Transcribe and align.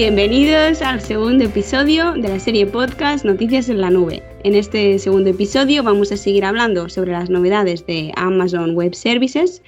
Bienvenidos 0.00 0.80
al 0.80 1.02
segundo 1.02 1.44
episodio 1.44 2.12
de 2.12 2.26
la 2.26 2.40
serie 2.40 2.64
podcast 2.64 3.22
Noticias 3.22 3.68
en 3.68 3.82
la 3.82 3.90
Nube. 3.90 4.22
En 4.44 4.54
este 4.54 4.98
segundo 4.98 5.28
episodio 5.28 5.82
vamos 5.82 6.10
a 6.10 6.16
seguir 6.16 6.46
hablando 6.46 6.88
sobre 6.88 7.12
las 7.12 7.28
novedades 7.28 7.84
de 7.84 8.10
Amazon 8.16 8.74
Web 8.74 8.94
Services 8.94 9.62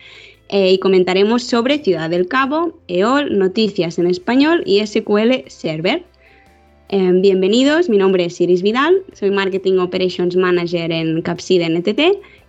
eh, 0.48 0.73
y 0.73 0.79
comentaremos 0.79 1.42
sobre 1.42 1.80
Ciudad 1.80 2.09
del 2.09 2.29
Cabo, 2.29 2.79
EOL, 2.88 3.38
Noticias 3.38 3.98
en 3.98 4.06
Español 4.06 4.62
y 4.64 4.80
SQL 4.87 5.45
Server. 5.48 6.02
Eh, 6.88 7.10
bienvenidos, 7.12 7.91
mi 7.91 7.98
nombre 7.98 8.24
es 8.24 8.41
Iris 8.41 8.62
Vidal, 8.62 9.02
soy 9.12 9.30
Marketing 9.30 9.80
Operations 9.80 10.34
Manager 10.34 10.91
en 10.92 11.20
Capside 11.20 11.69
NTT 11.69 12.01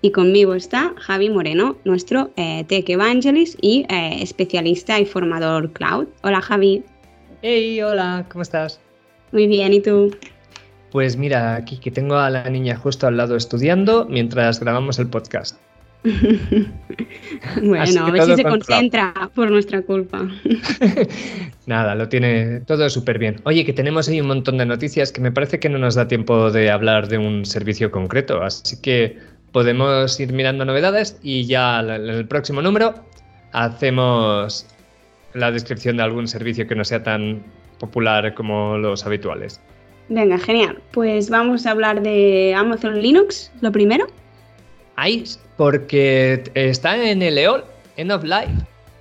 y 0.02 0.11
conmigo 0.11 0.53
está 0.53 0.93
Javi 0.95 1.29
Moreno, 1.29 1.75
nuestro 1.84 2.31
eh, 2.38 2.63
Tech 2.65 2.89
Evangelist 2.89 3.59
y 3.61 3.85
especialista 3.89 5.02
y 5.02 5.05
formador 5.05 5.73
cloud. 5.73 6.07
Hola 6.21 6.39
Javi. 6.39 6.81
Hey, 7.45 7.81
hola, 7.81 8.25
¿cómo 8.31 8.41
estás? 8.41 8.79
Muy 9.33 9.47
bien, 9.47 9.73
¿y 9.73 9.81
tú? 9.81 10.15
Pues 10.93 11.17
mira, 11.17 11.55
aquí 11.55 11.77
que 11.77 11.91
tengo 11.91 12.16
a 12.16 12.29
la 12.29 12.49
niña 12.49 12.77
justo 12.77 13.05
al 13.05 13.17
lado 13.17 13.35
estudiando 13.35 14.05
mientras 14.09 14.61
grabamos 14.61 14.97
el 14.97 15.07
podcast. 15.07 15.59
bueno, 17.61 18.05
a 18.05 18.11
ver 18.11 18.21
si 18.23 18.35
se 18.35 18.43
concentra 18.45 19.29
por 19.35 19.52
nuestra 19.52 19.81
culpa. 19.81 20.25
Nada, 21.66 21.95
lo 21.95 22.07
tiene 22.07 22.61
todo 22.61 22.89
súper 22.89 23.19
bien. 23.19 23.41
Oye, 23.44 23.66
que 23.66 23.73
tenemos 23.73 24.07
ahí 24.07 24.21
un 24.21 24.27
montón 24.27 24.57
de 24.57 24.66
noticias 24.66 25.11
que 25.11 25.19
me 25.19 25.33
parece 25.33 25.59
que 25.59 25.67
no 25.67 25.80
nos 25.80 25.95
da 25.95 26.07
tiempo 26.07 26.49
de 26.49 26.71
hablar 26.71 27.09
de 27.09 27.17
un 27.17 27.44
servicio 27.44 27.91
concreto, 27.91 28.41
así 28.41 28.80
que 28.81 29.17
podemos 29.52 30.17
ir 30.17 30.31
mirando 30.31 30.64
novedades 30.64 31.19
y 31.21 31.45
ya 31.45 31.81
en 31.81 31.89
el 31.89 32.25
próximo 32.25 32.61
número 32.61 32.94
hacemos 33.52 34.66
la 35.34 35.52
descripción 35.52 35.98
de 35.98 36.03
algún 36.03 36.28
servicio 36.28 36.67
que 36.67 36.76
no 36.76 36.84
sea 36.84 37.03
tan 37.03 37.44
popular 37.80 38.34
como 38.34 38.78
los 38.78 39.06
habituales. 39.06 39.59
Venga, 40.09 40.38
genial. 40.38 40.80
Pues 40.92 41.30
vamos 41.30 41.66
a 41.66 41.72
hablar 41.72 42.02
de 42.02 42.53
Amazon 42.56 43.02
Linux, 43.02 43.52
lo 43.61 43.72
primero. 43.72 44.08
Ahí, 44.95 45.23
porque 45.58 46.44
está 46.54 46.95
en 47.04 47.22
el 47.22 47.38
EOL, 47.38 47.64
End 47.98 48.11
of 48.11 48.23
Life, 48.23 48.54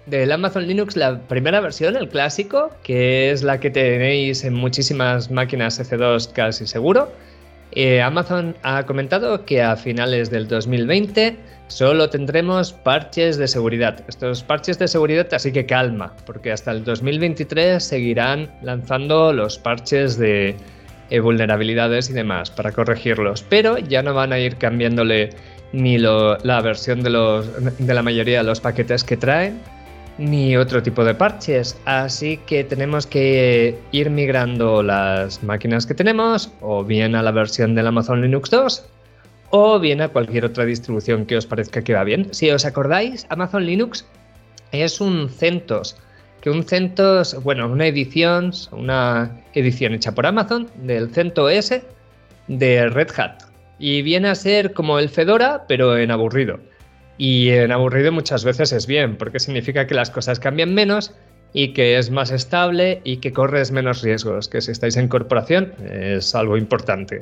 del 0.06 0.32
Amazon 0.32 0.66
Linux, 0.66 0.96
la 0.96 1.20
primera 1.20 1.60
versión, 1.60 1.96
el 1.96 2.08
clásico, 2.08 2.70
que 2.82 3.30
es 3.30 3.42
la 3.42 3.60
que 3.60 3.70
tenéis 3.70 4.44
en 4.44 4.54
muchísimas 4.54 5.30
máquinas 5.30 5.80
EC2 5.80 6.32
casi 6.32 6.66
seguro. 6.66 7.12
Eh, 7.74 8.02
Amazon 8.02 8.54
ha 8.62 8.84
comentado 8.84 9.44
que 9.44 9.62
a 9.62 9.76
finales 9.76 10.30
del 10.30 10.46
2020 10.46 11.36
solo 11.68 12.10
tendremos 12.10 12.72
parches 12.72 13.38
de 13.38 13.48
seguridad. 13.48 14.04
Estos 14.08 14.42
parches 14.42 14.78
de 14.78 14.88
seguridad, 14.88 15.32
así 15.32 15.52
que 15.52 15.64
calma, 15.64 16.12
porque 16.26 16.52
hasta 16.52 16.70
el 16.70 16.84
2023 16.84 17.82
seguirán 17.82 18.50
lanzando 18.62 19.32
los 19.32 19.58
parches 19.58 20.18
de 20.18 20.54
eh, 21.08 21.20
vulnerabilidades 21.20 22.10
y 22.10 22.12
demás 22.12 22.50
para 22.50 22.72
corregirlos, 22.72 23.42
pero 23.48 23.78
ya 23.78 24.02
no 24.02 24.12
van 24.12 24.32
a 24.32 24.38
ir 24.38 24.56
cambiándole 24.56 25.30
ni 25.72 25.96
la 25.96 26.60
versión 26.62 27.02
de, 27.02 27.10
la 27.10 28.02
mayoría 28.02 28.38
de 28.38 28.44
los 28.44 28.60
paquetes 28.60 29.04
que 29.04 29.16
traen, 29.16 29.58
ni 30.18 30.56
otro 30.56 30.82
tipo 30.82 31.04
de 31.04 31.14
parches. 31.14 31.78
Así 31.84 32.38
que 32.46 32.64
tenemos 32.64 33.06
que 33.06 33.78
ir 33.92 34.10
migrando 34.10 34.82
las 34.82 35.42
máquinas 35.42 35.86
que 35.86 35.94
tenemos, 35.94 36.50
o 36.60 36.84
bien 36.84 37.14
a 37.14 37.22
la 37.22 37.30
versión 37.30 37.74
del 37.74 37.86
Amazon 37.86 38.22
Linux 38.22 38.50
2, 38.50 38.84
o 39.50 39.78
bien 39.78 40.00
a 40.00 40.08
cualquier 40.08 40.44
otra 40.44 40.64
distribución 40.64 41.26
que 41.26 41.36
os 41.36 41.46
parezca 41.46 41.82
que 41.82 41.94
va 41.94 42.04
bien. 42.04 42.32
Si 42.32 42.50
os 42.50 42.64
acordáis, 42.64 43.26
Amazon 43.28 43.66
Linux 43.66 44.06
es 44.72 45.00
un 45.00 45.28
CentOS, 45.28 45.96
que 46.40 46.50
un 46.50 46.64
CentOS, 46.64 47.42
bueno, 47.42 47.68
una 47.68 47.86
edición, 47.86 48.52
una 48.72 49.30
edición 49.54 49.94
hecha 49.94 50.12
por 50.12 50.26
Amazon 50.26 50.68
del 50.76 51.10
CentOS 51.10 51.74
de 52.48 52.88
Red 52.88 53.08
Hat. 53.16 53.44
Y 53.78 54.02
viene 54.02 54.28
a 54.28 54.34
ser 54.34 54.72
como 54.72 54.98
el 54.98 55.08
Fedora, 55.08 55.64
pero 55.68 55.96
en 55.96 56.10
aburrido. 56.10 56.58
Y 57.18 57.50
en 57.50 57.72
aburrido 57.72 58.12
muchas 58.12 58.44
veces 58.44 58.72
es 58.72 58.86
bien, 58.86 59.16
porque 59.16 59.38
significa 59.38 59.86
que 59.86 59.94
las 59.94 60.10
cosas 60.10 60.40
cambian 60.40 60.74
menos 60.74 61.12
y 61.52 61.74
que 61.74 61.98
es 61.98 62.10
más 62.10 62.30
estable 62.30 63.00
y 63.04 63.18
que 63.18 63.32
corres 63.32 63.70
menos 63.70 64.02
riesgos, 64.02 64.48
que 64.48 64.60
si 64.60 64.72
estáis 64.72 64.96
en 64.96 65.08
corporación 65.08 65.72
es 65.90 66.34
algo 66.34 66.56
importante. 66.56 67.20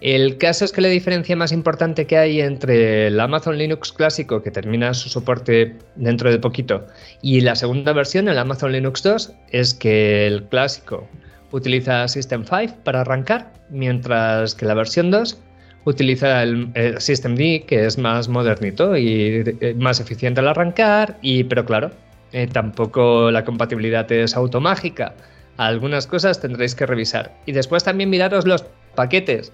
El 0.00 0.38
caso 0.38 0.64
es 0.64 0.72
que 0.72 0.80
la 0.80 0.88
diferencia 0.88 1.34
más 1.34 1.50
importante 1.50 2.06
que 2.06 2.16
hay 2.16 2.40
entre 2.40 3.08
el 3.08 3.18
Amazon 3.18 3.58
Linux 3.58 3.92
clásico, 3.92 4.42
que 4.42 4.52
termina 4.52 4.94
su 4.94 5.08
soporte 5.08 5.74
dentro 5.96 6.30
de 6.30 6.38
poquito, 6.38 6.86
y 7.20 7.40
la 7.40 7.56
segunda 7.56 7.92
versión, 7.92 8.28
el 8.28 8.38
Amazon 8.38 8.72
Linux 8.72 9.02
2, 9.02 9.32
es 9.50 9.74
que 9.74 10.26
el 10.26 10.44
clásico 10.44 11.08
utiliza 11.50 12.06
System 12.06 12.44
5 12.44 12.76
para 12.84 13.00
arrancar, 13.00 13.52
mientras 13.70 14.54
que 14.54 14.66
la 14.66 14.74
versión 14.74 15.10
2 15.10 15.40
utiliza 15.84 16.42
el, 16.42 16.70
System 16.98 17.34
D, 17.34 17.64
que 17.66 17.86
es 17.86 17.98
más 17.98 18.28
modernito 18.28 18.96
y 18.96 19.42
eh, 19.60 19.74
más 19.78 20.00
eficiente 20.00 20.40
al 20.40 20.48
arrancar, 20.48 21.16
y, 21.22 21.44
pero 21.44 21.64
claro, 21.64 21.90
eh, 22.32 22.46
tampoco 22.46 23.30
la 23.30 23.44
compatibilidad 23.44 24.10
es 24.12 24.36
automágica. 24.36 25.14
Algunas 25.56 26.06
cosas 26.06 26.40
tendréis 26.40 26.74
que 26.74 26.86
revisar. 26.86 27.34
Y 27.46 27.52
después 27.52 27.84
también 27.84 28.10
miraros 28.10 28.46
los 28.46 28.64
paquetes. 28.94 29.50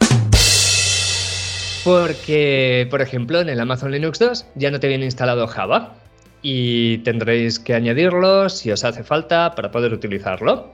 Porque, 1.84 2.86
por 2.90 3.02
ejemplo, 3.02 3.40
en 3.40 3.48
el 3.48 3.60
Amazon 3.60 3.90
Linux 3.90 4.18
2 4.18 4.46
ya 4.54 4.70
no 4.70 4.80
te 4.80 4.88
viene 4.88 5.04
instalado 5.04 5.46
Java 5.46 5.94
y 6.42 6.98
tendréis 6.98 7.58
que 7.58 7.74
añadirlo 7.74 8.48
si 8.48 8.70
os 8.70 8.84
hace 8.84 9.02
falta 9.02 9.54
para 9.54 9.70
poder 9.70 9.92
utilizarlo. 9.92 10.72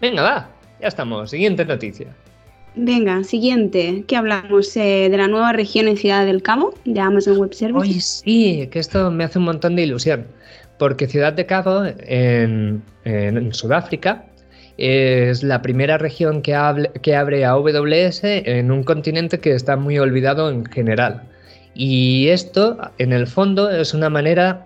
Venga, 0.00 0.22
va, 0.22 0.50
ya 0.80 0.88
estamos. 0.88 1.30
Siguiente 1.30 1.64
noticia. 1.64 2.08
Venga, 2.76 3.24
siguiente. 3.24 4.04
¿Qué 4.06 4.16
hablamos? 4.16 4.76
Eh, 4.76 5.08
¿De 5.10 5.16
la 5.16 5.26
nueva 5.26 5.52
región 5.52 5.88
en 5.88 5.96
Ciudad 5.96 6.24
del 6.24 6.42
Cabo 6.42 6.74
de 6.84 7.00
Amazon 7.00 7.36
Web 7.38 7.52
Services? 7.52 7.90
Oye, 7.90 8.00
sí, 8.00 8.68
que 8.70 8.78
esto 8.78 9.10
me 9.10 9.24
hace 9.24 9.38
un 9.38 9.46
montón 9.46 9.76
de 9.76 9.82
ilusión. 9.82 10.26
Porque 10.78 11.06
Ciudad 11.06 11.32
de 11.32 11.46
Cabo, 11.46 11.82
en, 11.84 12.82
Sudáfrica, 13.52 14.24
es 14.78 15.42
la 15.42 15.60
primera 15.60 15.98
región 15.98 16.42
que, 16.42 16.54
abre 16.54 17.44
AWS 17.44 18.20
en 18.22 18.70
un 18.70 18.84
continente 18.84 19.40
que 19.40 19.52
está 19.52 19.76
muy 19.76 19.98
olvidado 19.98 20.48
en 20.48 20.64
general. 20.64 21.22
Y 21.74 22.28
esto, 22.28 22.78
en 22.98 23.12
el 23.12 23.26
fondo, 23.26 23.68
es 23.68 23.92
una 23.92 24.08
manera 24.08 24.64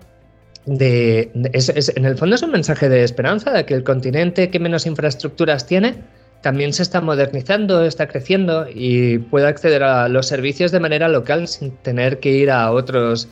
de... 0.65 1.31
en 1.33 2.05
el 2.05 2.17
fondo 2.17 2.35
es 2.35 2.43
un 2.43 2.51
mensaje 2.51 2.87
de 2.87 3.03
esperanza 3.03 3.51
de 3.51 3.65
que 3.65 3.73
el 3.73 3.83
continente 3.83 4.49
que 4.49 4.59
menos 4.59 4.85
infraestructuras 4.85 5.67
tiene 5.67 5.95
también 6.45 6.73
se 6.73 6.83
está 6.83 7.01
modernizando, 7.01 7.83
está 7.83 8.07
creciendo 8.07 8.67
y 8.71 9.17
puede 9.17 9.47
acceder 9.47 9.81
a 9.81 10.07
los 10.07 10.27
servicios 10.27 10.71
de 10.71 10.79
manera 10.79 11.09
local 11.09 11.47
sin 11.47 11.71
tener 11.77 12.19
que 12.19 12.29
ir 12.33 12.51
a 12.51 12.71
otros 12.71 13.27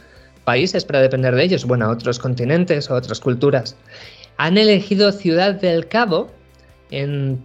países 0.46 0.84
para 0.84 1.00
depender 1.00 1.36
de 1.36 1.44
ellos, 1.44 1.64
bueno, 1.66 1.86
a 1.86 1.90
otros 1.92 2.18
continentes 2.18 2.90
o 2.90 2.96
otras 2.96 3.20
culturas. 3.20 3.76
Han 4.38 4.58
elegido 4.58 5.12
Ciudad 5.12 5.54
del 5.54 5.88
Cabo 5.88 6.32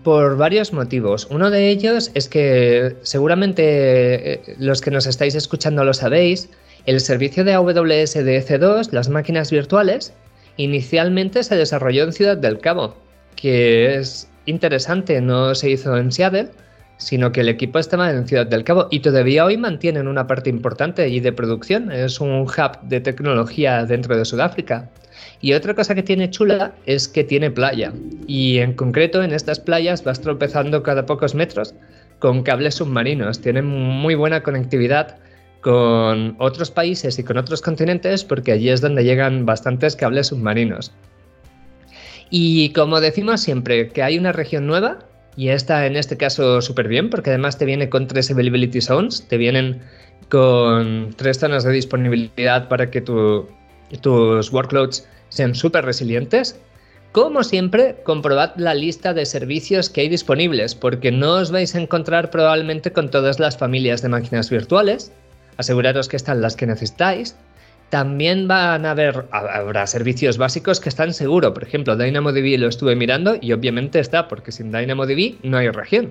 por 0.04 0.38
varios 0.38 0.72
motivos. 0.72 1.28
Uno 1.30 1.50
de 1.50 1.68
ellos 1.68 2.12
es 2.14 2.30
que 2.30 2.96
seguramente 3.02 4.32
eh, 4.32 4.40
los 4.58 4.80
que 4.80 4.90
nos 4.90 5.06
estáis 5.06 5.34
escuchando 5.34 5.84
lo 5.84 5.92
sabéis, 5.92 6.48
el 6.86 6.98
servicio 6.98 7.44
de 7.44 7.52
AWS 7.52 8.14
de 8.14 8.42
EC2, 8.42 8.92
las 8.92 9.10
máquinas 9.10 9.50
virtuales, 9.50 10.14
inicialmente 10.56 11.42
se 11.42 11.56
desarrolló 11.56 12.04
en 12.04 12.14
Ciudad 12.14 12.38
del 12.38 12.58
Cabo, 12.58 12.96
que 13.36 13.96
es 13.96 14.28
interesante, 14.48 15.20
no 15.20 15.54
se 15.54 15.70
hizo 15.70 15.96
en 15.96 16.10
Seattle, 16.10 16.50
sino 16.96 17.30
que 17.32 17.42
el 17.42 17.48
equipo 17.48 17.78
estaba 17.78 18.10
en 18.10 18.26
Ciudad 18.26 18.46
del 18.46 18.64
Cabo 18.64 18.88
y 18.90 19.00
todavía 19.00 19.44
hoy 19.44 19.56
mantienen 19.56 20.08
una 20.08 20.26
parte 20.26 20.50
importante 20.50 21.02
allí 21.02 21.20
de 21.20 21.32
producción. 21.32 21.92
Es 21.92 22.20
un 22.20 22.40
hub 22.42 22.80
de 22.82 23.00
tecnología 23.00 23.84
dentro 23.84 24.16
de 24.16 24.24
Sudáfrica. 24.24 24.88
Y 25.40 25.52
otra 25.52 25.74
cosa 25.74 25.94
que 25.94 26.02
tiene 26.02 26.30
chula 26.30 26.72
es 26.86 27.06
que 27.06 27.22
tiene 27.24 27.50
playa. 27.50 27.92
Y 28.26 28.58
en 28.58 28.74
concreto 28.74 29.22
en 29.22 29.32
estas 29.32 29.60
playas 29.60 30.02
vas 30.02 30.20
tropezando 30.20 30.82
cada 30.82 31.06
pocos 31.06 31.34
metros 31.34 31.74
con 32.18 32.42
cables 32.42 32.74
submarinos. 32.74 33.40
Tienen 33.40 33.66
muy 33.66 34.16
buena 34.16 34.42
conectividad 34.42 35.16
con 35.60 36.36
otros 36.38 36.70
países 36.70 37.18
y 37.18 37.24
con 37.24 37.36
otros 37.36 37.62
continentes 37.62 38.24
porque 38.24 38.52
allí 38.52 38.70
es 38.70 38.80
donde 38.80 39.04
llegan 39.04 39.46
bastantes 39.46 39.94
cables 39.94 40.28
submarinos. 40.28 40.92
Y 42.30 42.70
como 42.72 43.00
decimos 43.00 43.40
siempre, 43.40 43.88
que 43.88 44.02
hay 44.02 44.18
una 44.18 44.32
región 44.32 44.66
nueva, 44.66 44.98
y 45.36 45.48
esta 45.48 45.86
en 45.86 45.96
este 45.96 46.16
caso 46.16 46.60
súper 46.60 46.88
bien, 46.88 47.10
porque 47.10 47.30
además 47.30 47.58
te 47.58 47.64
viene 47.64 47.88
con 47.88 48.06
tres 48.06 48.30
availability 48.30 48.80
zones, 48.80 49.26
te 49.28 49.36
vienen 49.36 49.80
con 50.28 51.14
tres 51.16 51.38
zonas 51.38 51.64
de 51.64 51.72
disponibilidad 51.72 52.68
para 52.68 52.90
que 52.90 53.00
tus 53.00 54.52
workloads 54.52 55.08
sean 55.28 55.54
súper 55.54 55.84
resilientes. 55.84 56.60
Como 57.12 57.42
siempre, 57.42 57.96
comprobad 58.04 58.54
la 58.56 58.74
lista 58.74 59.14
de 59.14 59.24
servicios 59.24 59.88
que 59.88 60.02
hay 60.02 60.08
disponibles, 60.10 60.74
porque 60.74 61.10
no 61.10 61.36
os 61.36 61.50
vais 61.50 61.74
a 61.74 61.80
encontrar 61.80 62.30
probablemente 62.30 62.92
con 62.92 63.10
todas 63.10 63.40
las 63.40 63.56
familias 63.56 64.02
de 64.02 64.10
máquinas 64.10 64.50
virtuales. 64.50 65.12
Aseguraros 65.56 66.08
que 66.08 66.16
están 66.16 66.42
las 66.42 66.54
que 66.54 66.66
necesitáis 66.66 67.34
también 67.90 68.48
van 68.48 68.84
a 68.84 68.90
haber 68.90 69.24
habrá 69.30 69.86
servicios 69.86 70.38
básicos 70.38 70.80
que 70.80 70.88
están 70.88 71.14
seguros. 71.14 71.52
Por 71.52 71.62
ejemplo, 71.62 71.96
DynamoDB 71.96 72.58
lo 72.58 72.68
estuve 72.68 72.96
mirando 72.96 73.36
y 73.40 73.52
obviamente 73.52 73.98
está, 73.98 74.28
porque 74.28 74.52
sin 74.52 74.70
DynamoDB 74.70 75.36
no 75.42 75.58
hay 75.58 75.70
región. 75.70 76.10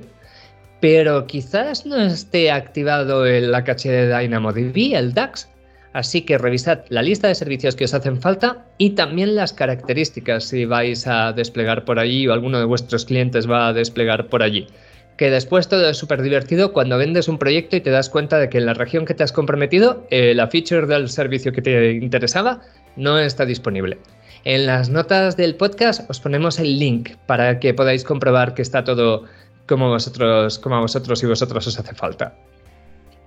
Pero 0.80 1.26
quizás 1.28 1.86
no 1.86 1.98
esté 1.98 2.52
activado 2.52 3.26
el 3.26 3.52
caché 3.64 3.92
de 3.92 4.18
DynamoDB, 4.18 4.96
el 4.96 5.14
DAX. 5.14 5.50
Así 5.94 6.22
que 6.22 6.38
revisad 6.38 6.82
la 6.90 7.02
lista 7.02 7.28
de 7.28 7.34
servicios 7.34 7.76
que 7.76 7.86
os 7.86 7.94
hacen 7.94 8.22
falta 8.22 8.66
y 8.78 8.92
también 8.92 9.36
las 9.36 9.54
características 9.54 10.44
si 10.44 10.66
vais 10.66 11.08
a 11.08 11.34
desplegar 11.34 11.86
por 11.86 11.98
allí 11.98 12.28
o 12.28 12.34
alguno 12.34 12.60
de 12.60 12.66
vuestros 12.66 13.06
clientes 13.06 13.50
va 13.50 13.70
a 13.70 13.74
desplegar 13.74 14.28
por 14.28 14.44
allí 14.44 14.68
que 15.18 15.31
después 15.31 15.68
todo 15.68 15.90
es 15.90 15.98
súper 15.98 16.22
divertido 16.22 16.72
cuando 16.74 16.98
vendes 16.98 17.28
un 17.28 17.40
proyecto 17.40 17.75
y 17.75 17.81
te 17.81 17.90
das 17.90 18.10
cuenta 18.10 18.38
de 18.38 18.50
que 18.50 18.60
en 18.60 18.68
la 18.68 18.75
región 18.75 19.06
que 19.06 19.16
te 19.16 19.24
has 19.24 19.31
comprometido, 19.31 20.06
eh, 20.12 20.34
la 20.36 20.48
feature 20.48 20.86
del 20.86 21.10
servicio 21.10 21.52
que 21.52 21.62
te 21.62 21.94
interesaba 21.94 22.62
no 22.96 23.18
está 23.18 23.46
disponible. 23.46 23.98
En 24.44 24.68
las 24.68 24.90
notas 24.90 25.36
del 25.36 25.56
podcast 25.56 26.10
os 26.10 26.19
ponemos 26.19 26.60
el 26.60 26.78
link 26.78 27.10
para 27.25 27.60
que 27.60 27.74
podáis 27.74 28.04
comprobar 28.04 28.54
que 28.54 28.62
está 28.62 28.84
todo 28.84 29.24
como 29.68 29.90
vosotros, 29.90 30.60
como 30.60 30.75
a 30.75 30.81
vosotros 30.81 31.22
y 31.24 31.25
vosotros 31.25 31.68
os 31.68 31.80
hace 31.80 31.94
falta. 31.96 32.36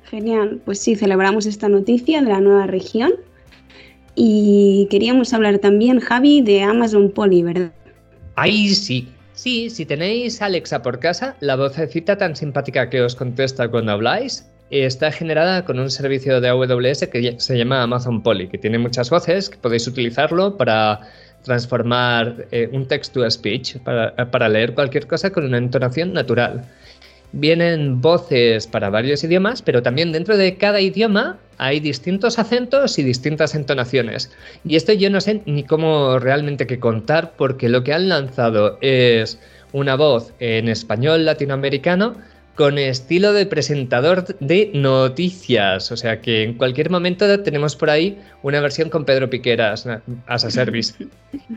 Genial, 0.04 0.60
pues 0.64 0.78
sí, 0.78 0.96
celebramos 0.96 1.46
esta 1.46 1.69
noticia 1.69 2.22
de 2.22 2.28
la 2.31 2.40
nueva 2.40 2.66
región 2.66 3.12
y 4.14 4.87
queríamos 4.90 5.32
hablar 5.32 5.58
también, 5.58 6.00
Javi, 6.00 6.40
de 6.40 6.62
Amazon 6.62 7.10
Poly, 7.10 7.42
¿verdad? 7.42 7.72
Ahí 8.37 8.69
sí, 8.70 9.08
Sí, 9.42 9.70
si 9.70 9.87
tenéis 9.87 10.42
Alexa 10.42 10.82
por 10.82 10.98
casa, 10.98 11.34
la 11.40 11.56
vocecita 11.56 12.19
tan 12.19 12.37
simpática 12.37 12.90
que 12.90 13.00
os 13.00 13.16
contesta 13.16 13.70
cuando 13.70 13.92
habláis 13.92 14.44
está 14.69 15.10
generada 15.10 15.64
con 15.64 15.78
un 15.78 15.90
servicio 15.90 16.42
de 16.42 16.48
AWS 16.50 17.08
que 17.10 17.37
se 17.38 17.56
llama 17.56 17.82
Amazon 17.82 18.22
Poly, 18.22 18.48
que 18.48 18.58
tiene 18.58 18.76
muchas 18.76 19.08
voces, 19.08 19.48
que 19.48 19.56
podéis 19.56 19.87
utilizarlo 19.87 20.58
para 20.58 21.00
transformar 21.42 22.48
eh, 22.50 22.69
un 22.70 22.87
text 22.87 23.14
to 23.14 23.31
speech, 23.31 23.78
para, 23.78 24.14
para 24.31 24.46
leer 24.46 24.75
cualquier 24.75 25.06
cosa 25.06 25.31
con 25.31 25.46
una 25.46 25.56
entonación 25.56 26.12
natural 26.12 26.62
vienen 27.32 28.00
voces 28.00 28.66
para 28.66 28.90
varios 28.90 29.22
idiomas, 29.24 29.62
pero 29.62 29.82
también 29.82 30.12
dentro 30.12 30.36
de 30.36 30.56
cada 30.56 30.80
idioma 30.80 31.38
hay 31.58 31.80
distintos 31.80 32.38
acentos 32.38 32.98
y 32.98 33.02
distintas 33.02 33.54
entonaciones. 33.54 34.30
Y 34.64 34.76
esto 34.76 34.92
yo 34.92 35.10
no 35.10 35.20
sé 35.20 35.42
ni 35.46 35.62
cómo 35.62 36.18
realmente 36.18 36.66
que 36.66 36.80
contar, 36.80 37.34
porque 37.36 37.68
lo 37.68 37.84
que 37.84 37.92
han 37.92 38.08
lanzado 38.08 38.78
es 38.80 39.38
una 39.72 39.94
voz 39.94 40.32
en 40.40 40.68
español 40.68 41.24
latinoamericano 41.24 42.16
con 42.55 42.79
estilo 42.79 43.32
de 43.32 43.47
presentador 43.47 44.26
de 44.38 44.70
noticias. 44.75 45.91
O 45.93 45.97
sea 45.97 46.20
que 46.20 46.43
en 46.43 46.55
cualquier 46.55 46.91
momento 46.91 47.43
tenemos 47.43 47.76
por 47.76 47.91
ahí 47.91 48.19
una 48.43 48.61
versión 48.61 48.91
con 48.91 49.05
Pedro 49.05 49.31
Piqueras 49.31 49.87
as 50.26 50.44
a 50.44 50.50
service. 50.50 50.94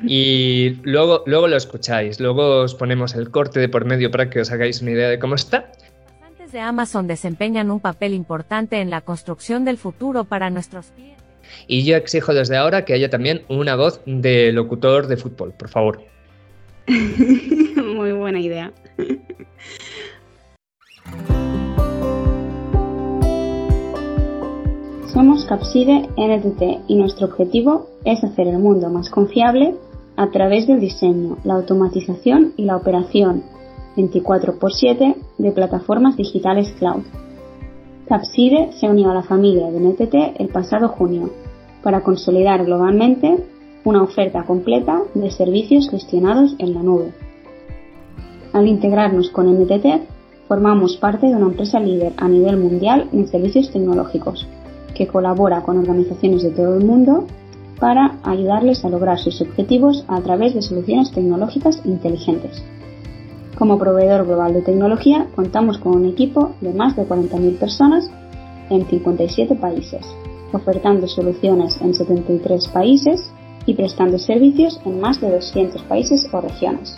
Y 0.06 0.78
luego, 0.84 1.24
luego 1.26 1.48
lo 1.48 1.56
escucháis. 1.56 2.20
Luego 2.20 2.62
os 2.62 2.76
ponemos 2.76 3.16
el 3.16 3.32
corte 3.32 3.60
de 3.60 3.70
por 3.70 3.86
medio 3.86 4.12
para 4.12 4.30
que 4.30 4.42
os 4.42 4.52
hagáis 4.52 4.82
una 4.82 4.92
idea 4.92 5.10
de 5.10 5.18
cómo 5.18 5.36
está. 5.36 5.72
Los 6.40 6.52
de 6.52 6.60
Amazon 6.60 7.08
desempeñan 7.08 7.72
un 7.72 7.80
papel 7.80 8.14
importante 8.14 8.82
en 8.82 8.90
la 8.90 9.02
construcción 9.02 9.66
del 9.66 9.78
futuro 9.78 10.26
para 10.26 10.50
nuestros 10.50 10.88
clientes. 10.92 11.24
Y 11.68 11.84
yo 11.86 11.96
exijo 11.96 12.34
desde 12.34 12.58
ahora 12.58 12.86
que 12.86 12.94
haya 12.94 13.10
también 13.10 13.44
una 13.48 13.76
voz 13.76 14.02
de 14.06 14.52
locutor 14.52 15.08
de 15.08 15.18
fútbol, 15.18 15.54
por 15.54 15.70
favor. 15.70 16.04
Muy 16.88 18.12
buena 18.12 18.40
idea. 18.40 18.72
Somos 25.14 25.46
Capside 25.46 26.10
NTT 26.18 26.86
y 26.88 26.96
nuestro 26.96 27.28
objetivo 27.28 27.88
es 28.04 28.24
hacer 28.24 28.48
el 28.48 28.58
mundo 28.58 28.90
más 28.90 29.10
confiable 29.10 29.76
a 30.16 30.32
través 30.32 30.66
del 30.66 30.80
diseño, 30.80 31.38
la 31.44 31.54
automatización 31.54 32.54
y 32.58 32.66
la 32.66 32.78
operación 32.78 33.44
24x7 33.96 35.16
de 35.38 35.52
plataformas 35.52 36.18
digitales 36.18 36.74
cloud. 36.80 37.04
Capside 38.08 38.72
se 38.74 38.90
unió 38.90 39.12
a 39.12 39.14
la 39.14 39.24
familia 39.24 39.70
de 39.72 39.80
NTT 39.80 40.40
el 40.40 40.50
pasado 40.50 40.90
junio 40.90 41.30
para 41.84 42.02
consolidar 42.02 42.66
globalmente 42.66 43.38
una 43.86 44.02
oferta 44.02 44.44
completa 44.46 45.02
de 45.14 45.30
servicios 45.32 45.90
gestionados 45.90 46.56
en 46.58 46.74
la 46.74 46.82
nube. 46.82 47.14
Al 48.54 48.68
integrarnos 48.68 49.30
con 49.30 49.48
NTT, 49.48 50.13
formamos 50.54 50.98
parte 50.98 51.26
de 51.26 51.36
una 51.36 51.48
empresa 51.48 51.80
líder 51.80 52.14
a 52.16 52.28
nivel 52.28 52.58
mundial 52.58 53.10
en 53.12 53.28
servicios 53.28 53.72
tecnológicos 53.72 54.48
que 54.94 55.08
colabora 55.08 55.64
con 55.64 55.80
organizaciones 55.80 56.44
de 56.44 56.52
todo 56.52 56.78
el 56.78 56.86
mundo 56.86 57.26
para 57.80 58.20
ayudarles 58.22 58.86
a 58.86 58.90
lograr 58.90 59.18
sus 59.18 59.42
objetivos 59.42 60.06
a 60.08 60.22
través 60.22 60.54
de 60.54 60.62
soluciones 60.62 61.12
tecnológicas 61.12 61.82
inteligentes. 61.86 62.64
Como 63.58 63.80
proveedor 63.80 64.28
global 64.28 64.54
de 64.54 64.62
tecnología, 64.62 65.26
contamos 65.36 65.80
con 65.80 65.96
un 65.96 66.06
equipo 66.06 66.52
de 66.62 66.72
más 66.72 66.96
de 66.96 67.08
40.000 67.08 67.58
personas 67.58 68.12
en 68.70 68.86
57 68.86 69.56
países, 69.56 70.06
ofertando 70.52 71.08
soluciones 71.08 71.82
en 71.82 71.96
73 71.96 72.68
países 72.68 73.28
y 73.66 73.74
prestando 73.74 74.20
servicios 74.20 74.80
en 74.86 75.02
más 75.02 75.20
de 75.20 75.32
200 75.32 75.82
países 75.86 76.28
o 76.32 76.42
regiones. 76.42 76.96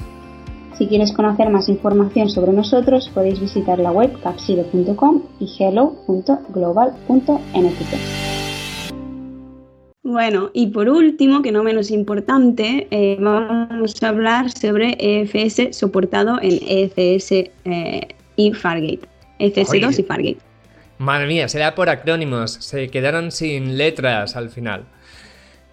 Si 0.77 0.87
quieres 0.87 1.11
conocer 1.13 1.49
más 1.49 1.69
información 1.69 2.29
sobre 2.29 2.51
nosotros, 2.51 3.09
podéis 3.13 3.39
visitar 3.39 3.79
la 3.79 3.93
web 3.93 4.11
capside.com 4.21 5.23
y 5.39 5.49
hello.global.ntt. 5.57 7.95
Bueno, 10.03 10.49
y 10.53 10.67
por 10.67 10.89
último, 10.89 11.41
que 11.41 11.53
no 11.53 11.63
menos 11.63 11.91
importante, 11.91 12.89
eh, 12.91 13.15
vamos 13.19 14.03
a 14.03 14.09
hablar 14.09 14.51
sobre 14.51 14.97
EFS 14.99 15.77
soportado 15.77 16.39
en 16.41 16.59
EFS 16.61 17.31
eh, 17.31 17.51
y 18.35 18.51
Fargate. 18.53 19.07
EFS2 19.39 19.99
y 19.99 20.03
Fargate. 20.03 20.39
Madre 20.97 21.27
mía, 21.27 21.47
será 21.47 21.73
por 21.73 21.87
acrónimos, 21.89 22.51
se 22.51 22.89
quedaron 22.89 23.31
sin 23.31 23.77
letras 23.77 24.35
al 24.35 24.49
final. 24.49 24.83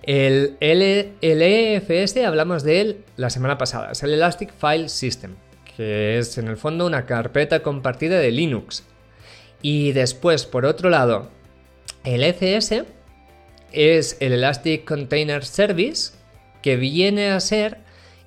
El, 0.02 0.56
EFS 0.60 2.16
hablamos 2.24 2.64
de 2.64 2.80
él 2.80 3.04
la 3.16 3.30
semana 3.30 3.56
pasada, 3.56 3.92
es 3.92 4.02
el 4.02 4.12
Elastic 4.12 4.52
File 4.52 4.88
System, 4.88 5.36
que 5.76 6.18
es 6.18 6.38
en 6.38 6.48
el 6.48 6.56
fondo 6.56 6.86
una 6.86 7.06
carpeta 7.06 7.62
compartida 7.62 8.18
de 8.18 8.32
Linux. 8.32 8.84
Y 9.60 9.92
después, 9.92 10.44
por 10.44 10.66
otro 10.66 10.90
lado, 10.90 11.30
el 12.02 12.24
ECS 12.24 12.84
es 13.70 14.16
el 14.18 14.32
Elastic 14.32 14.84
Container 14.84 15.44
Service, 15.44 16.14
que 16.62 16.76
viene 16.76 17.30
a 17.30 17.38
ser 17.38 17.78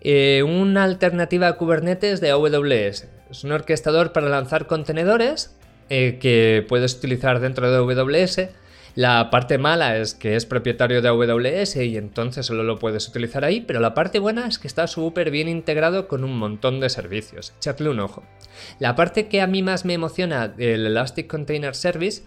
eh, 0.01 0.44
una 0.44 0.86
alternativa 0.86 1.48
a 1.48 1.58
Kubernetes 1.58 2.22
de 2.22 2.29
AWS. 2.29 3.08
Es 3.29 3.44
un 3.44 3.51
orquestador 3.51 4.13
para 4.13 4.29
lanzar 4.29 4.65
contenedores 4.65 5.55
eh, 5.89 6.20
que 6.22 6.65
puedes 6.70 6.96
utilizar 6.96 7.41
dentro 7.41 7.70
de 7.70 7.77
AWS 7.77 8.50
la 8.96 9.30
parte 9.30 9.58
mala 9.58 9.98
es 9.98 10.14
que 10.14 10.38
es 10.38 10.46
propietario 10.46 11.02
de 11.02 11.10
AWS 11.10 11.75
y 11.75 11.98
entonces 11.98 12.46
solo 12.46 12.64
lo 12.64 12.80
puedes 12.80 13.08
utilizar 13.10 13.44
ahí, 13.44 13.60
pero 13.60 13.82
la 13.82 13.94
parte 13.94 14.20
buena 14.20 14.48
es 14.48 14.58
que 14.58 14.68
está 14.68 14.88
súper 14.88 15.32
bien 15.32 15.50
integrado 15.50 16.08
con 16.08 16.24
un 16.24 16.38
montón 16.38 16.80
de 16.80 16.90
servicios. 16.90 17.54
Echadle 17.58 17.90
un 17.90 18.00
ojo. 18.00 18.24
La 18.80 18.96
parte 18.96 19.28
que 19.28 19.42
a 19.42 19.48
mí 19.48 19.62
más 19.62 19.84
me 19.84 19.94
emociona 19.94 20.48
del 20.48 20.86
Elastic 20.86 21.28
Container 21.28 21.75
Service 21.75 22.24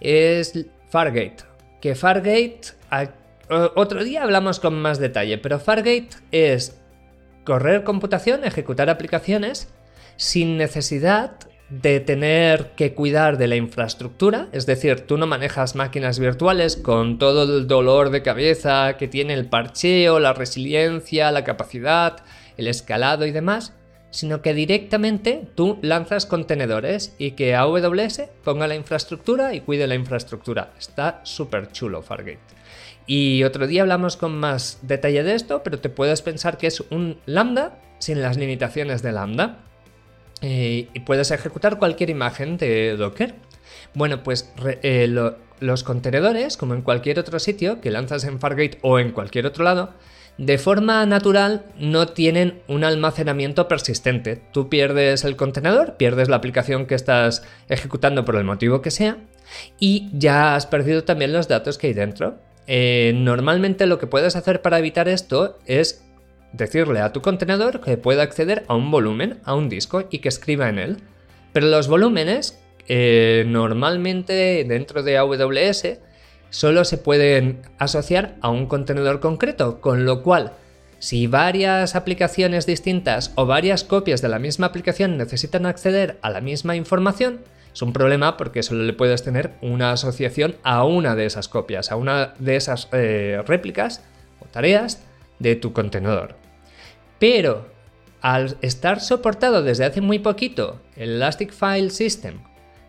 es 0.00 0.66
Fargate. 0.90 1.44
Que 1.80 1.94
Fargate, 1.94 2.60
otro 3.74 4.04
día 4.04 4.22
hablamos 4.22 4.60
con 4.60 4.80
más 4.80 4.98
detalle, 4.98 5.38
pero 5.38 5.58
Fargate 5.58 6.10
es 6.32 6.78
correr 7.44 7.82
computación, 7.82 8.44
ejecutar 8.44 8.90
aplicaciones 8.90 9.72
sin 10.16 10.58
necesidad 10.58 11.32
de 11.70 12.00
tener 12.00 12.72
que 12.76 12.94
cuidar 12.94 13.38
de 13.38 13.46
la 13.46 13.56
infraestructura, 13.56 14.48
es 14.52 14.66
decir, 14.66 15.02
tú 15.02 15.16
no 15.16 15.26
manejas 15.26 15.76
máquinas 15.76 16.18
virtuales 16.18 16.76
con 16.76 17.18
todo 17.18 17.44
el 17.44 17.68
dolor 17.68 18.10
de 18.10 18.22
cabeza 18.22 18.96
que 18.96 19.08
tiene 19.08 19.34
el 19.34 19.46
parcheo, 19.46 20.18
la 20.18 20.32
resiliencia, 20.32 21.30
la 21.30 21.44
capacidad, 21.44 22.24
el 22.56 22.66
escalado 22.66 23.24
y 23.24 23.30
demás, 23.30 23.72
sino 24.10 24.42
que 24.42 24.52
directamente 24.52 25.48
tú 25.54 25.78
lanzas 25.82 26.26
contenedores 26.26 27.14
y 27.18 27.32
que 27.32 27.54
AWS 27.54 28.22
ponga 28.42 28.66
la 28.66 28.74
infraestructura 28.74 29.54
y 29.54 29.60
cuide 29.60 29.86
la 29.86 29.94
infraestructura. 29.94 30.72
Está 30.76 31.20
súper 31.22 31.70
chulo 31.70 32.02
Fargate. 32.02 32.40
Y 33.06 33.44
otro 33.44 33.66
día 33.66 33.82
hablamos 33.82 34.16
con 34.16 34.38
más 34.38 34.78
detalle 34.82 35.22
de 35.22 35.34
esto, 35.34 35.62
pero 35.62 35.78
te 35.78 35.88
puedes 35.88 36.22
pensar 36.22 36.58
que 36.58 36.66
es 36.66 36.80
un 36.90 37.18
lambda 37.26 37.78
sin 37.98 38.22
las 38.22 38.36
limitaciones 38.36 39.02
de 39.02 39.12
lambda. 39.12 39.58
Eh, 40.42 40.88
y 40.94 41.00
puedes 41.00 41.30
ejecutar 41.30 41.78
cualquier 41.78 42.10
imagen 42.10 42.56
de 42.56 42.96
Docker. 42.96 43.34
Bueno, 43.94 44.22
pues 44.22 44.52
eh, 44.82 45.08
los 45.60 45.84
contenedores, 45.84 46.56
como 46.56 46.74
en 46.74 46.82
cualquier 46.82 47.18
otro 47.18 47.38
sitio 47.38 47.80
que 47.80 47.90
lanzas 47.90 48.24
en 48.24 48.40
Fargate 48.40 48.78
o 48.82 48.98
en 48.98 49.12
cualquier 49.12 49.46
otro 49.46 49.64
lado, 49.64 49.90
de 50.38 50.56
forma 50.56 51.04
natural 51.04 51.66
no 51.78 52.06
tienen 52.06 52.62
un 52.66 52.84
almacenamiento 52.84 53.68
persistente. 53.68 54.40
Tú 54.52 54.70
pierdes 54.70 55.24
el 55.24 55.36
contenedor, 55.36 55.96
pierdes 55.98 56.30
la 56.30 56.36
aplicación 56.36 56.86
que 56.86 56.94
estás 56.94 57.42
ejecutando 57.68 58.24
por 58.24 58.36
el 58.36 58.44
motivo 58.44 58.80
que 58.80 58.90
sea, 58.90 59.18
y 59.78 60.08
ya 60.14 60.54
has 60.54 60.64
perdido 60.66 61.04
también 61.04 61.32
los 61.32 61.48
datos 61.48 61.76
que 61.76 61.88
hay 61.88 61.92
dentro. 61.92 62.38
eh, 62.72 63.12
normalmente 63.16 63.86
lo 63.86 63.98
que 63.98 64.06
puedes 64.06 64.36
hacer 64.36 64.62
para 64.62 64.78
evitar 64.78 65.08
esto 65.08 65.58
es 65.66 66.04
decirle 66.52 67.00
a 67.00 67.12
tu 67.12 67.22
contenedor 67.22 67.80
que 67.80 67.96
pueda 67.96 68.22
acceder 68.22 68.64
a 68.68 68.74
un 68.74 68.90
volumen, 68.90 69.38
a 69.44 69.54
un 69.54 69.68
disco 69.68 70.04
y 70.10 70.18
que 70.18 70.28
escriba 70.28 70.68
en 70.68 70.78
él. 70.78 70.96
Pero 71.52 71.66
los 71.66 71.88
volúmenes 71.88 72.58
eh, 72.88 73.44
normalmente 73.46 74.64
dentro 74.66 75.02
de 75.02 75.16
AWS 75.16 75.98
solo 76.50 76.84
se 76.84 76.98
pueden 76.98 77.62
asociar 77.78 78.34
a 78.40 78.50
un 78.50 78.66
contenedor 78.66 79.20
concreto, 79.20 79.80
con 79.80 80.04
lo 80.04 80.22
cual 80.22 80.52
si 80.98 81.26
varias 81.26 81.94
aplicaciones 81.94 82.66
distintas 82.66 83.32
o 83.36 83.46
varias 83.46 83.84
copias 83.84 84.20
de 84.20 84.28
la 84.28 84.38
misma 84.38 84.66
aplicación 84.66 85.16
necesitan 85.16 85.66
acceder 85.66 86.18
a 86.20 86.30
la 86.30 86.40
misma 86.40 86.76
información, 86.76 87.40
es 87.72 87.82
un 87.82 87.92
problema 87.92 88.36
porque 88.36 88.62
solo 88.62 88.82
le 88.82 88.92
puedes 88.92 89.22
tener 89.22 89.52
una 89.62 89.92
asociación 89.92 90.56
a 90.62 90.84
una 90.84 91.14
de 91.14 91.26
esas 91.26 91.48
copias, 91.48 91.92
a 91.92 91.96
una 91.96 92.34
de 92.38 92.56
esas 92.56 92.88
eh, 92.92 93.42
réplicas 93.46 94.02
o 94.40 94.46
tareas 94.46 95.00
de 95.40 95.56
tu 95.56 95.72
contenedor. 95.72 96.36
Pero 97.18 97.66
al 98.20 98.56
estar 98.60 99.00
soportado 99.00 99.62
desde 99.62 99.84
hace 99.84 100.00
muy 100.00 100.20
poquito 100.20 100.80
el 100.94 101.10
Elastic 101.10 101.52
File 101.52 101.90
System 101.90 102.38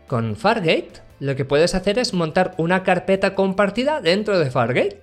con 0.08 0.36
Fargate, 0.36 1.02
lo 1.20 1.36
que 1.36 1.46
puedes 1.46 1.74
hacer 1.74 1.98
es 1.98 2.14
montar 2.14 2.54
una 2.58 2.84
carpeta 2.84 3.34
compartida 3.34 4.02
dentro 4.02 4.38
de 4.38 4.52
Fargate. 4.52 5.02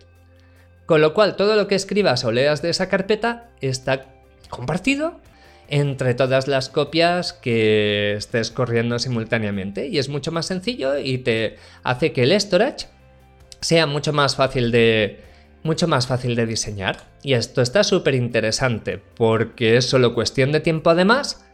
Con 0.86 1.00
lo 1.00 1.12
cual 1.12 1.36
todo 1.36 1.56
lo 1.56 1.66
que 1.66 1.74
escribas 1.74 2.24
o 2.24 2.32
leas 2.32 2.62
de 2.62 2.70
esa 2.70 2.88
carpeta 2.88 3.50
está 3.60 4.06
compartido 4.48 5.20
entre 5.68 6.14
todas 6.14 6.48
las 6.48 6.70
copias 6.70 7.34
que 7.34 8.14
estés 8.14 8.50
corriendo 8.50 8.98
simultáneamente 8.98 9.86
y 9.86 9.98
es 9.98 10.08
mucho 10.08 10.32
más 10.32 10.46
sencillo 10.46 10.96
y 10.96 11.18
te 11.18 11.56
hace 11.82 12.12
que 12.12 12.22
el 12.22 12.40
storage 12.40 12.86
sea 13.60 13.86
mucho 13.86 14.14
más 14.14 14.34
fácil 14.34 14.72
de 14.72 15.27
mucho 15.62 15.88
más 15.88 16.06
fácil 16.06 16.34
de 16.34 16.46
diseñar 16.46 17.04
y 17.22 17.34
esto 17.34 17.62
está 17.62 17.84
súper 17.84 18.14
interesante 18.14 19.00
porque 19.16 19.76
es 19.76 19.84
solo 19.84 20.14
cuestión 20.14 20.52
de 20.52 20.60
tiempo 20.60 20.90
además 20.90 21.44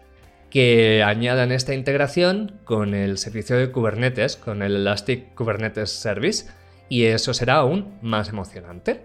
que 0.51 1.03
añadan 1.03 1.51
esta 1.51 1.75
integración 1.75 2.53
con 2.65 2.95
el 2.95 3.19
servicio 3.19 3.57
de 3.57 3.73
Kubernetes, 3.73 4.37
con 4.37 4.63
el 4.63 4.77
Elastic 4.77 5.35
Kubernetes 5.35 5.91
Service 5.91 6.47
y 6.89 7.05
eso 7.05 7.35
será 7.35 7.55
aún 7.55 7.95
más 8.03 8.29
emocionante. 8.29 9.01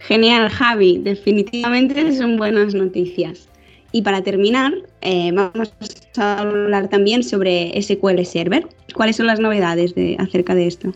Genial, 0.00 0.48
Javi. 0.48 0.98
Definitivamente 0.98 2.12
son 2.16 2.36
buenas 2.36 2.74
noticias. 2.74 3.48
Y 3.92 4.02
para 4.02 4.22
terminar, 4.22 4.72
eh, 5.00 5.30
vamos 5.32 5.74
a 6.16 6.40
hablar 6.40 6.88
también 6.88 7.22
sobre 7.22 7.80
SQL 7.80 8.24
Server. 8.24 8.66
¿Cuáles 8.94 9.16
son 9.16 9.26
las 9.26 9.38
novedades 9.38 9.94
de, 9.94 10.16
acerca 10.18 10.54
de 10.54 10.66
esto? 10.66 10.92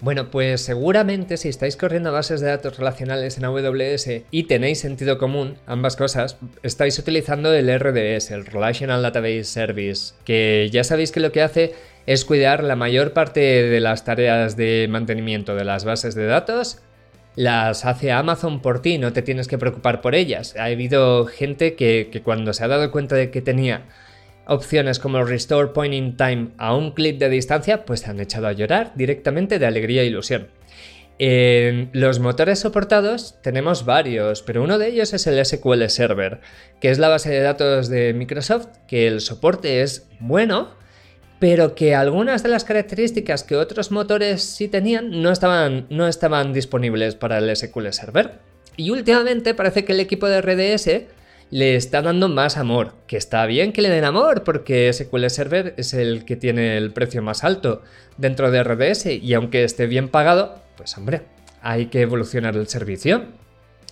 Bueno, 0.00 0.30
pues 0.30 0.60
seguramente 0.60 1.36
si 1.36 1.48
estáis 1.48 1.76
corriendo 1.76 2.12
bases 2.12 2.40
de 2.40 2.48
datos 2.48 2.76
relacionales 2.76 3.38
en 3.38 3.44
AWS 3.44 4.22
y 4.30 4.44
tenéis 4.44 4.80
sentido 4.80 5.18
común, 5.18 5.56
ambas 5.66 5.96
cosas, 5.96 6.36
estáis 6.62 6.98
utilizando 6.98 7.52
el 7.52 7.68
RDS, 7.68 8.30
el 8.30 8.46
Relational 8.46 9.02
Database 9.02 9.44
Service, 9.44 10.14
que 10.24 10.68
ya 10.72 10.84
sabéis 10.84 11.12
que 11.12 11.20
lo 11.20 11.32
que 11.32 11.42
hace 11.42 11.74
es 12.06 12.24
cuidar 12.24 12.62
la 12.64 12.76
mayor 12.76 13.12
parte 13.12 13.40
de 13.40 13.80
las 13.80 14.04
tareas 14.04 14.56
de 14.56 14.86
mantenimiento 14.88 15.54
de 15.54 15.64
las 15.64 15.84
bases 15.84 16.14
de 16.14 16.26
datos 16.26 16.82
las 17.38 17.84
hace 17.84 18.10
Amazon 18.10 18.60
por 18.60 18.82
ti, 18.82 18.98
no 18.98 19.12
te 19.12 19.22
tienes 19.22 19.46
que 19.46 19.58
preocupar 19.58 20.00
por 20.00 20.16
ellas. 20.16 20.56
Ha 20.58 20.64
habido 20.64 21.24
gente 21.26 21.76
que, 21.76 22.20
cuando 22.24 22.52
se 22.52 22.64
ha 22.64 22.68
dado 22.68 22.90
cuenta 22.90 23.14
de 23.14 23.30
que 23.30 23.40
tenía 23.40 23.82
opciones 24.48 24.98
como 24.98 25.22
Restore 25.22 25.68
Pointing 25.68 26.16
Time 26.16 26.48
a 26.58 26.74
un 26.74 26.92
clic 26.92 27.18
de 27.18 27.28
distancia, 27.28 27.84
pues 27.84 28.00
se 28.00 28.10
han 28.10 28.18
echado 28.18 28.48
a 28.48 28.52
llorar 28.52 28.92
directamente 28.96 29.58
de 29.58 29.66
alegría 29.66 30.02
e 30.02 30.06
ilusión. 30.06 30.48
En 31.20 31.90
los 31.92 32.20
motores 32.20 32.60
soportados 32.60 33.36
tenemos 33.42 33.84
varios, 33.84 34.42
pero 34.42 34.62
uno 34.62 34.78
de 34.78 34.88
ellos 34.88 35.12
es 35.12 35.26
el 35.26 35.44
SQL 35.44 35.88
Server, 35.88 36.40
que 36.80 36.90
es 36.90 36.98
la 36.98 37.08
base 37.08 37.30
de 37.30 37.40
datos 37.40 37.88
de 37.88 38.14
Microsoft, 38.14 38.68
que 38.86 39.08
el 39.08 39.20
soporte 39.20 39.82
es 39.82 40.08
bueno, 40.20 40.70
pero 41.40 41.74
que 41.74 41.94
algunas 41.96 42.42
de 42.42 42.48
las 42.48 42.64
características 42.64 43.42
que 43.42 43.56
otros 43.56 43.90
motores 43.90 44.42
sí 44.42 44.68
tenían 44.68 45.22
no 45.22 45.30
estaban, 45.30 45.86
no 45.90 46.06
estaban 46.06 46.52
disponibles 46.52 47.16
para 47.16 47.38
el 47.38 47.54
SQL 47.54 47.90
Server. 47.90 48.38
Y 48.76 48.90
últimamente 48.90 49.54
parece 49.54 49.84
que 49.84 49.92
el 49.92 50.00
equipo 50.00 50.28
de 50.28 50.40
RDS 50.40 51.17
le 51.50 51.76
está 51.76 52.02
dando 52.02 52.28
más 52.28 52.56
amor, 52.56 52.94
que 53.06 53.16
está 53.16 53.46
bien 53.46 53.72
que 53.72 53.82
le 53.82 53.88
den 53.88 54.04
amor 54.04 54.44
porque 54.44 54.92
SQL 54.92 55.28
Server 55.28 55.74
es 55.76 55.94
el 55.94 56.24
que 56.24 56.36
tiene 56.36 56.76
el 56.76 56.92
precio 56.92 57.22
más 57.22 57.44
alto 57.44 57.82
dentro 58.16 58.50
de 58.50 58.62
RDS 58.62 59.06
y 59.06 59.34
aunque 59.34 59.64
esté 59.64 59.86
bien 59.86 60.08
pagado, 60.08 60.60
pues 60.76 60.96
hombre, 60.98 61.22
hay 61.62 61.86
que 61.86 62.02
evolucionar 62.02 62.56
el 62.56 62.68
servicio. 62.68 63.24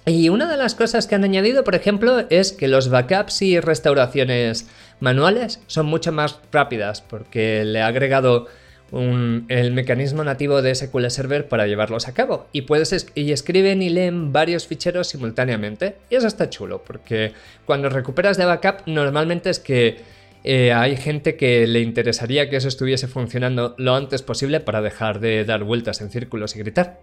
Y 0.04 0.28
una 0.28 0.48
de 0.48 0.56
las 0.56 0.76
cosas 0.76 1.08
que 1.08 1.16
han 1.16 1.24
añadido, 1.24 1.64
por 1.64 1.74
ejemplo, 1.74 2.24
es 2.30 2.52
que 2.52 2.68
los 2.68 2.90
backups 2.90 3.42
y 3.42 3.58
restauraciones 3.58 4.68
manuales 5.00 5.60
son 5.66 5.86
mucho 5.86 6.12
más 6.12 6.38
rápidas 6.52 7.00
porque 7.00 7.64
le 7.64 7.82
ha 7.82 7.88
agregado 7.88 8.46
el 8.92 9.72
mecanismo 9.72 10.22
nativo 10.22 10.62
de 10.62 10.74
SQL 10.74 11.08
Server 11.08 11.48
para 11.48 11.66
llevarlos 11.66 12.08
a 12.08 12.14
cabo. 12.14 12.46
Y 12.52 12.62
puedes 12.62 13.06
y 13.14 13.32
escriben 13.32 13.82
y 13.82 13.90
leen 13.90 14.32
varios 14.32 14.66
ficheros 14.66 15.08
simultáneamente. 15.08 15.96
Y 16.10 16.16
eso 16.16 16.26
está 16.26 16.50
chulo, 16.50 16.82
porque 16.86 17.32
cuando 17.64 17.88
recuperas 17.88 18.36
de 18.36 18.44
backup, 18.44 18.86
normalmente 18.86 19.50
es 19.50 19.58
que 19.58 19.98
eh, 20.44 20.72
hay 20.72 20.96
gente 20.96 21.36
que 21.36 21.66
le 21.66 21.80
interesaría 21.80 22.48
que 22.48 22.56
eso 22.56 22.68
estuviese 22.68 23.08
funcionando 23.08 23.74
lo 23.78 23.96
antes 23.96 24.22
posible 24.22 24.60
para 24.60 24.80
dejar 24.80 25.18
de 25.18 25.44
dar 25.44 25.64
vueltas 25.64 26.00
en 26.00 26.10
círculos 26.10 26.54
y 26.54 26.60
gritar. 26.60 27.00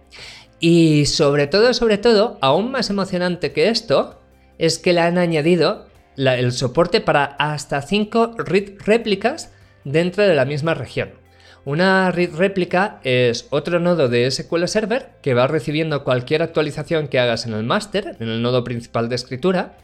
Y 0.60 1.04
sobre 1.04 1.46
todo, 1.46 1.74
sobre 1.74 1.98
todo, 1.98 2.38
aún 2.40 2.70
más 2.70 2.88
emocionante 2.88 3.52
que 3.52 3.68
esto, 3.68 4.18
es 4.56 4.78
que 4.78 4.94
le 4.94 5.00
han 5.00 5.18
añadido 5.18 5.86
el 6.16 6.52
soporte 6.52 7.02
para 7.02 7.24
hasta 7.24 7.82
5 7.82 8.34
read 8.38 8.78
réplicas 8.78 9.52
dentro 9.84 10.22
de 10.22 10.34
la 10.34 10.46
misma 10.46 10.72
región. 10.72 11.23
Una 11.64 12.10
réplica 12.10 13.00
es 13.04 13.46
otro 13.48 13.80
nodo 13.80 14.08
de 14.08 14.30
SQL 14.30 14.66
Server 14.66 15.10
que 15.22 15.32
va 15.32 15.46
recibiendo 15.46 16.04
cualquier 16.04 16.42
actualización 16.42 17.08
que 17.08 17.18
hagas 17.18 17.46
en 17.46 17.54
el 17.54 17.64
master, 17.64 18.16
en 18.20 18.28
el 18.28 18.42
nodo 18.42 18.64
principal 18.64 19.08
de 19.08 19.14
escritura, 19.14 19.78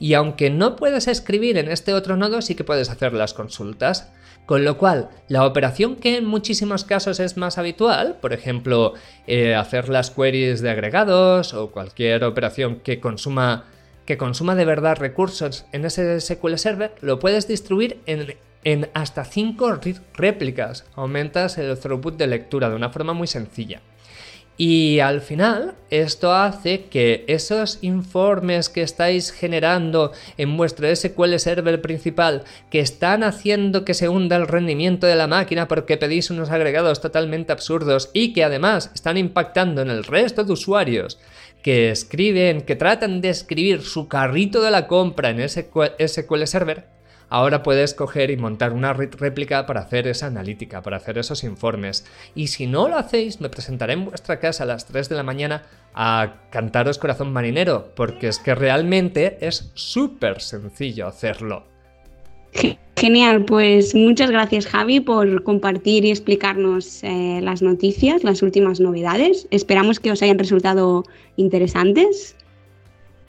y 0.00 0.14
aunque 0.14 0.50
no 0.50 0.74
puedes 0.74 1.06
escribir 1.06 1.56
en 1.56 1.70
este 1.70 1.94
otro 1.94 2.16
nodo, 2.16 2.42
sí 2.42 2.56
que 2.56 2.64
puedes 2.64 2.90
hacer 2.90 3.12
las 3.12 3.34
consultas. 3.34 4.12
Con 4.46 4.64
lo 4.64 4.76
cual, 4.78 5.10
la 5.28 5.46
operación 5.46 5.94
que 5.94 6.16
en 6.16 6.24
muchísimos 6.24 6.84
casos 6.84 7.20
es 7.20 7.36
más 7.36 7.58
habitual, 7.58 8.18
por 8.20 8.32
ejemplo, 8.32 8.94
eh, 9.28 9.54
hacer 9.54 9.88
las 9.88 10.10
queries 10.10 10.60
de 10.60 10.70
agregados 10.70 11.54
o 11.54 11.70
cualquier 11.70 12.24
operación 12.24 12.80
que 12.80 12.98
consuma, 12.98 13.66
que 14.06 14.18
consuma 14.18 14.56
de 14.56 14.64
verdad 14.64 14.96
recursos 14.96 15.66
en 15.70 15.84
ese 15.84 16.20
SQL 16.20 16.56
Server, 16.56 16.92
lo 17.00 17.20
puedes 17.20 17.46
distribuir 17.46 18.00
en, 18.06 18.34
en 18.64 18.88
hasta 18.94 19.24
5 19.24 19.80
réplicas. 20.14 20.84
Aumentas 20.94 21.58
el 21.58 21.78
throughput 21.78 22.16
de 22.16 22.26
lectura 22.26 22.68
de 22.68 22.76
una 22.76 22.90
forma 22.90 23.12
muy 23.12 23.26
sencilla. 23.26 23.80
Y 24.62 25.00
al 25.00 25.22
final, 25.22 25.74
esto 25.88 26.34
hace 26.34 26.84
que 26.90 27.24
esos 27.28 27.78
informes 27.80 28.68
que 28.68 28.82
estáis 28.82 29.32
generando 29.32 30.12
en 30.36 30.54
vuestro 30.58 30.94
SQL 30.94 31.38
Server 31.38 31.80
principal, 31.80 32.44
que 32.70 32.80
están 32.80 33.22
haciendo 33.22 33.86
que 33.86 33.94
se 33.94 34.10
hunda 34.10 34.36
el 34.36 34.46
rendimiento 34.46 35.06
de 35.06 35.16
la 35.16 35.26
máquina 35.26 35.66
porque 35.66 35.96
pedís 35.96 36.30
unos 36.30 36.50
agregados 36.50 37.00
totalmente 37.00 37.52
absurdos 37.52 38.10
y 38.12 38.34
que 38.34 38.44
además 38.44 38.90
están 38.94 39.16
impactando 39.16 39.80
en 39.80 39.88
el 39.88 40.04
resto 40.04 40.44
de 40.44 40.52
usuarios 40.52 41.18
que 41.62 41.90
escriben, 41.90 42.60
que 42.60 42.76
tratan 42.76 43.22
de 43.22 43.30
escribir 43.30 43.80
su 43.80 44.08
carrito 44.08 44.60
de 44.60 44.70
la 44.70 44.86
compra 44.86 45.30
en 45.30 45.48
SQL 45.48 46.44
Server, 46.44 46.99
ahora 47.30 47.62
puedes 47.62 47.94
coger 47.94 48.30
y 48.30 48.36
montar 48.36 48.72
una 48.72 48.92
réplica 48.92 49.64
para 49.64 49.80
hacer 49.80 50.06
esa 50.06 50.26
analítica, 50.26 50.82
para 50.82 50.98
hacer 50.98 51.16
esos 51.16 51.44
informes. 51.44 52.04
Y 52.34 52.48
si 52.48 52.66
no 52.66 52.88
lo 52.88 52.96
hacéis, 52.96 53.40
me 53.40 53.48
presentaré 53.48 53.94
en 53.94 54.04
vuestra 54.04 54.38
casa 54.38 54.64
a 54.64 54.66
las 54.66 54.86
3 54.86 55.08
de 55.08 55.16
la 55.16 55.22
mañana 55.22 55.62
a 55.94 56.34
cantaros 56.50 56.98
corazón 56.98 57.32
marinero, 57.32 57.92
porque 57.96 58.28
es 58.28 58.38
que 58.38 58.54
realmente 58.54 59.38
es 59.40 59.70
súper 59.74 60.42
sencillo 60.42 61.06
hacerlo. 61.06 61.64
Genial, 62.96 63.46
pues 63.46 63.94
muchas 63.94 64.30
gracias 64.30 64.66
Javi 64.66 65.00
por 65.00 65.42
compartir 65.42 66.04
y 66.04 66.10
explicarnos 66.10 67.02
eh, 67.02 67.40
las 67.42 67.62
noticias, 67.62 68.24
las 68.24 68.42
últimas 68.42 68.78
novedades. 68.78 69.48
Esperamos 69.50 70.00
que 70.00 70.10
os 70.10 70.20
hayan 70.22 70.38
resultado 70.38 71.04
interesantes 71.36 72.36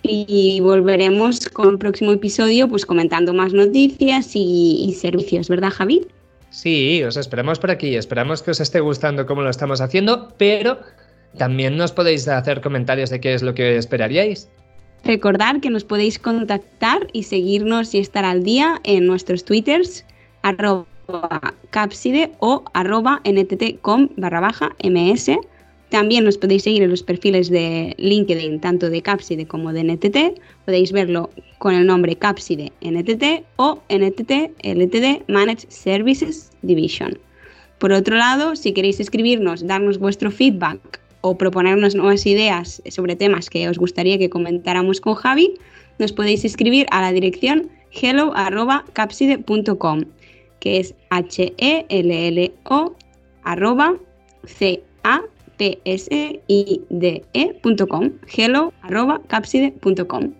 y 0.03 0.59
volveremos 0.61 1.47
con 1.49 1.69
el 1.69 1.77
próximo 1.77 2.11
episodio 2.11 2.67
pues 2.67 2.85
comentando 2.85 3.33
más 3.33 3.53
noticias 3.53 4.31
y, 4.33 4.95
servicios, 4.99 5.49
¿verdad 5.49 5.71
Javi? 5.71 6.05
Sí, 6.49 7.01
os 7.03 7.17
esperamos 7.17 7.59
por 7.59 7.71
aquí, 7.71 7.95
esperamos 7.95 8.41
que 8.41 8.51
os 8.51 8.59
esté 8.59 8.79
gustando 8.79 9.25
cómo 9.25 9.41
lo 9.41 9.49
estamos 9.49 9.79
haciendo, 9.79 10.33
pero 10.37 10.79
también 11.37 11.77
nos 11.77 11.91
podéis 11.91 12.27
hacer 12.27 12.61
comentarios 12.61 13.09
de 13.09 13.21
qué 13.21 13.33
es 13.33 13.41
lo 13.41 13.53
que 13.53 13.77
esperaríais. 13.77 14.49
Recordad 15.03 15.61
que 15.61 15.69
nos 15.69 15.83
podéis 15.83 16.19
contactar 16.19 17.07
y 17.13 17.23
seguirnos 17.23 17.93
y 17.95 17.99
estar 17.99 18.25
al 18.25 18.43
día 18.43 18.79
en 18.83 19.07
nuestros 19.07 19.45
twitters 19.45 20.05
arroba 20.43 20.85
capside 21.69 22.31
o 22.39 22.63
arroba 22.73 23.21
nttcom 23.23 24.09
barra 24.17 24.39
baja 24.39 24.75
ms 24.83 25.31
También 25.91 26.23
nos 26.23 26.37
podéis 26.37 26.63
seguir 26.63 26.83
en 26.83 26.89
los 26.89 27.03
perfiles 27.03 27.49
de 27.49 27.93
LinkedIn, 27.97 28.61
tanto 28.61 28.89
de 28.89 29.01
Capside 29.01 29.45
como 29.45 29.73
de 29.73 29.83
NTT. 29.83 30.39
Podéis 30.63 30.93
verlo 30.93 31.29
con 31.57 31.75
el 31.75 31.85
nombre 31.85 32.15
Capside 32.15 32.71
NTT 32.79 33.43
o 33.57 33.81
NTT 33.89 34.31
LTD 34.63 35.27
Managed 35.27 35.67
Services 35.67 36.49
Division. 36.61 37.19
Por 37.77 37.91
otro 37.91 38.15
lado, 38.15 38.55
si 38.55 38.71
queréis 38.71 39.01
escribirnos, 39.01 39.67
darnos 39.67 39.97
vuestro 39.97 40.31
feedback 40.31 41.01
o 41.19 41.37
proponernos 41.37 41.93
nuevas 41.93 42.25
ideas 42.25 42.81
sobre 42.89 43.17
temas 43.17 43.49
que 43.49 43.67
os 43.67 43.77
gustaría 43.77 44.17
que 44.17 44.29
comentáramos 44.29 45.01
con 45.01 45.15
Javi, 45.15 45.55
nos 45.99 46.13
podéis 46.13 46.45
escribir 46.45 46.85
a 46.91 47.01
la 47.01 47.11
dirección 47.11 47.69
hello.capside.com, 47.91 50.05
que 50.61 50.79
es 50.79 50.95
H-E-L-L-O 51.09 52.95
arroba 53.43 53.97
C-A 54.45 55.21
pside.com, 55.85 58.09
hello.capside.com. 58.27 60.33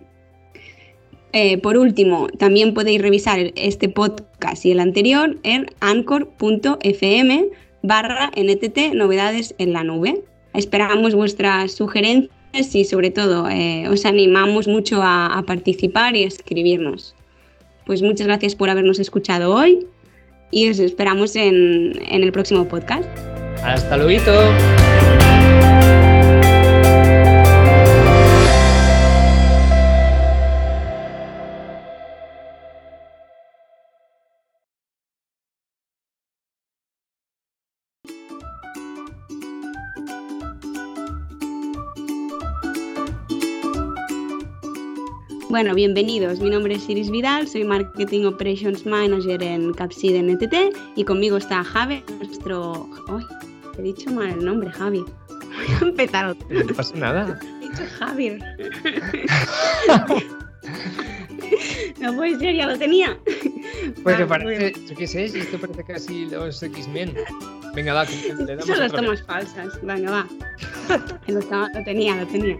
Eh, 1.32 1.58
por 1.58 1.78
último, 1.78 2.28
también 2.38 2.74
podéis 2.74 3.00
revisar 3.00 3.52
este 3.56 3.88
podcast 3.88 4.66
y 4.66 4.72
el 4.72 4.80
anterior 4.80 5.38
en 5.44 5.66
anchor.fm 5.80 7.48
barra 7.82 8.30
ntt 8.36 8.94
novedades 8.94 9.54
en 9.58 9.72
la 9.72 9.82
nube. 9.82 10.22
Esperamos 10.52 11.14
vuestras 11.14 11.72
sugerencias 11.72 12.74
y 12.74 12.84
sobre 12.84 13.10
todo 13.10 13.48
eh, 13.48 13.88
os 13.88 14.04
animamos 14.04 14.68
mucho 14.68 15.00
a, 15.02 15.42
participar 15.46 16.16
y 16.16 16.24
a 16.24 16.28
escribirnos. 16.28 17.14
Pues 17.86 18.02
muchas 18.02 18.26
gracias 18.26 18.54
por 18.54 18.68
habernos 18.68 18.98
escuchado 18.98 19.54
hoy 19.54 19.86
y 20.50 20.68
os 20.68 20.78
esperamos 20.78 21.34
en, 21.34 21.98
en 22.08 22.22
el 22.22 22.30
próximo 22.30 22.68
podcast. 22.68 23.31
Hasta 23.64 23.96
luego. 23.96 24.32
Bueno, 45.52 45.74
bienvenidos. 45.74 46.40
Mi 46.40 46.48
nombre 46.48 46.76
es 46.76 46.88
Iris 46.88 47.10
Vidal, 47.10 47.46
soy 47.46 47.64
Marketing 47.64 48.24
Operations 48.24 48.86
Manager 48.86 49.42
en 49.42 49.74
Capside 49.74 50.22
NTT 50.22 50.74
y 50.96 51.04
conmigo 51.04 51.36
está 51.36 51.62
Javi, 51.62 52.02
nuestro... 52.18 52.88
He 53.78 53.82
dicho 53.82 54.10
mal 54.10 54.30
el 54.30 54.44
nombre, 54.44 54.70
Javi. 54.70 55.04
Voy 55.28 55.76
a 55.80 55.84
empezar 55.84 56.36
No 56.48 56.66
pasa 56.74 56.94
nada. 56.96 57.38
He 57.60 57.68
dicho 57.68 57.82
Javier. 57.98 58.38
no 62.00 62.14
puede 62.14 62.38
ser, 62.38 62.56
ya 62.56 62.66
lo 62.66 62.78
tenía. 62.78 63.18
Pues 64.02 64.18
me 64.18 64.26
parece, 64.26 64.72
yo 64.86 64.94
qué 64.96 65.06
sé, 65.06 65.24
esto 65.24 65.58
parece 65.58 65.84
casi 65.84 66.26
los 66.26 66.62
X-Men. 66.62 67.14
Venga, 67.74 67.94
va, 67.94 68.04
le 68.38 68.44
damos 68.44 68.66
Son 68.66 68.78
las 68.78 68.92
tomas 68.92 69.22
falsas. 69.22 69.80
Venga, 69.82 70.10
va. 70.10 70.26
lo, 71.26 71.40
lo 71.40 71.84
tenía, 71.84 72.16
lo 72.16 72.26
tenía. 72.26 72.58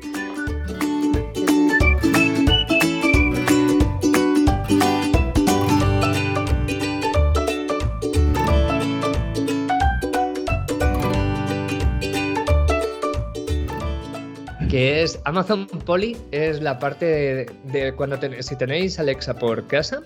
Que 14.73 15.03
es 15.03 15.21
Amazon 15.27 15.67
Polly, 15.67 16.17
es 16.31 16.63
la 16.63 16.79
parte 16.79 17.45
de, 17.65 17.93
cuando 17.95 18.19
si 18.41 18.57
tenéis 18.57 18.99
Alexa 18.99 19.35
por 19.35 19.67
casa, 19.67 20.01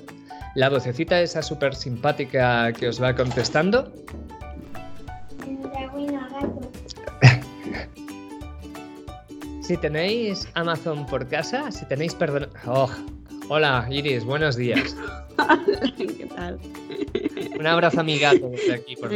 la 0.57 0.69
vocecita 0.69 1.23
esa 1.23 1.41
súper 1.41 1.77
simpática 1.77 2.73
que 2.73 2.89
os 2.89 3.01
va 3.01 3.15
contestando. 3.15 3.93
si 9.63 9.77
tenéis 9.77 10.49
Amazon 10.55 11.07
por 11.07 11.29
casa, 11.29 11.71
si 11.71 11.87
tenéis 11.87 12.17
perdón... 12.17 12.49
Oh, 12.67 12.91
hola 13.49 13.87
Iris, 13.89 14.25
buenos 14.25 14.57
días. 14.57 14.97
¿Qué 15.97 16.29
tal? 16.35 16.59
Un 17.57 17.69
abrazo 17.69 18.01
a 18.01 18.03
mi 18.03 18.19
gato 18.19 18.49
desde 18.49 18.75
aquí, 18.75 18.97
por 18.97 19.11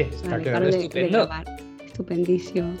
está 0.00 0.38
quedando 0.40 0.68
estupendo. 0.68 1.28
Estupendísimo. 1.84 2.74